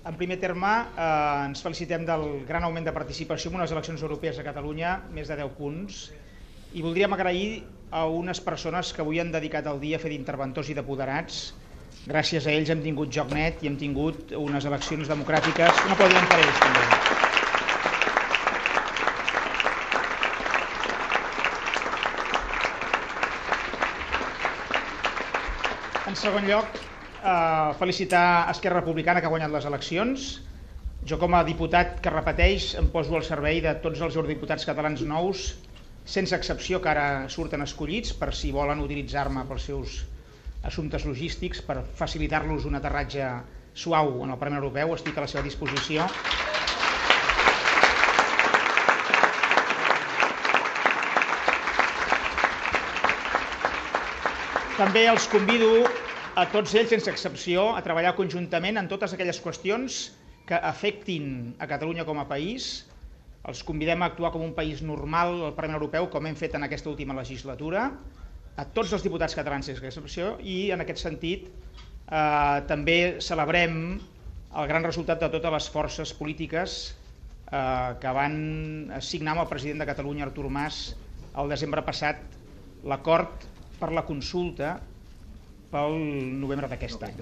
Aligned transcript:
En 0.00 0.16
primer 0.16 0.38
terme, 0.40 0.68
eh, 0.96 1.44
ens 1.44 1.60
felicitem 1.60 2.06
del 2.08 2.46
gran 2.48 2.64
augment 2.64 2.86
de 2.88 2.92
participació 2.96 3.50
en 3.50 3.58
unes 3.58 3.72
eleccions 3.74 4.00
europees 4.00 4.38
a 4.40 4.44
Catalunya, 4.46 4.94
més 5.12 5.28
de 5.28 5.36
10 5.36 5.52
punts, 5.58 5.98
i 6.72 6.80
voldríem 6.80 7.12
agrair 7.12 7.66
a 7.92 8.06
unes 8.08 8.40
persones 8.40 8.94
que 8.96 9.02
avui 9.04 9.20
han 9.20 9.32
dedicat 9.34 9.66
el 9.68 9.80
dia 9.82 9.98
a 9.98 10.00
fer 10.00 10.08
d'interventors 10.14 10.70
i 10.72 10.74
d'apoderats. 10.78 11.52
Gràcies 12.08 12.46
a 12.46 12.54
ells 12.54 12.70
hem 12.72 12.80
tingut 12.80 13.12
joc 13.12 13.28
net 13.36 13.60
i 13.60 13.68
hem 13.68 13.76
tingut 13.76 14.32
unes 14.32 14.64
eleccions 14.64 15.10
democràtiques. 15.10 15.84
Un 15.84 15.92
aplaudiment 15.92 16.28
per 16.32 16.38
ells, 16.40 16.60
també. 16.64 16.84
En 26.08 26.16
segon 26.16 26.48
lloc, 26.48 26.80
eh, 27.22 27.72
felicitar 27.78 28.50
Esquerra 28.50 28.80
Republicana 28.80 29.20
que 29.20 29.28
ha 29.28 29.32
guanyat 29.32 29.52
les 29.52 29.66
eleccions. 29.68 30.30
Jo 31.08 31.16
com 31.20 31.34
a 31.34 31.44
diputat 31.44 32.00
que 32.04 32.12
repeteix 32.12 32.74
em 32.80 32.90
poso 32.92 33.16
al 33.16 33.24
servei 33.24 33.62
de 33.64 33.72
tots 33.84 34.00
els 34.04 34.16
eurodiputats 34.16 34.66
catalans 34.68 35.00
nous, 35.08 35.44
sense 36.04 36.36
excepció 36.36 36.80
que 36.82 36.90
ara 36.92 37.06
surten 37.32 37.64
escollits 37.64 38.12
per 38.16 38.34
si 38.36 38.50
volen 38.52 38.82
utilitzar-me 38.84 39.46
pels 39.48 39.68
seus 39.70 40.00
assumptes 40.62 41.06
logístics, 41.08 41.62
per 41.64 41.80
facilitar-los 41.96 42.66
un 42.68 42.76
aterratge 42.76 43.30
suau 43.72 44.20
en 44.24 44.34
el 44.34 44.38
Parlament 44.38 44.60
Europeu, 44.60 44.92
estic 44.96 45.16
a 45.16 45.24
la 45.24 45.30
seva 45.30 45.44
disposició. 45.46 46.04
També 54.80 55.04
els 55.12 55.26
convido 55.28 55.84
a 56.38 56.46
tots 56.50 56.74
ells, 56.78 56.90
sense 56.92 57.10
excepció, 57.10 57.70
a 57.74 57.82
treballar 57.82 58.14
conjuntament 58.14 58.78
en 58.78 58.88
totes 58.90 59.14
aquelles 59.14 59.40
qüestions 59.42 60.00
que 60.46 60.54
afectin 60.54 61.54
a 61.58 61.66
Catalunya 61.70 62.06
com 62.06 62.20
a 62.22 62.26
país. 62.30 62.86
Els 63.48 63.62
convidem 63.66 64.02
a 64.02 64.10
actuar 64.10 64.30
com 64.34 64.44
un 64.44 64.54
país 64.54 64.82
normal 64.84 65.32
al 65.48 65.54
Parlament 65.56 65.80
Europeu, 65.80 66.06
com 66.12 66.26
hem 66.28 66.36
fet 66.38 66.54
en 66.54 66.66
aquesta 66.66 66.90
última 66.90 67.16
legislatura, 67.16 67.88
a 68.56 68.64
tots 68.76 68.92
els 68.92 69.02
diputats 69.02 69.34
catalans 69.34 69.66
sense 69.70 69.82
excepció, 69.82 70.34
i 70.42 70.70
en 70.74 70.84
aquest 70.84 71.02
sentit 71.02 71.48
eh, 71.48 72.58
també 72.68 72.98
celebrem 73.24 73.76
el 74.50 74.68
gran 74.70 74.84
resultat 74.84 75.22
de 75.22 75.30
totes 75.32 75.54
les 75.54 75.70
forces 75.72 76.12
polítiques 76.14 76.76
eh, 77.50 77.96
que 78.02 78.14
van 78.14 78.36
signar 79.00 79.34
amb 79.34 79.46
el 79.46 79.50
president 79.50 79.82
de 79.82 79.88
Catalunya, 79.88 80.28
Artur 80.28 80.50
Mas, 80.52 80.92
el 81.38 81.50
desembre 81.50 81.82
passat, 81.86 82.22
l'acord 82.84 83.48
per 83.80 83.90
la 83.96 84.04
consulta 84.04 84.78
pel 85.74 85.96
novembre 86.42 86.68
d'aquest 86.72 87.06
any. 87.08 87.16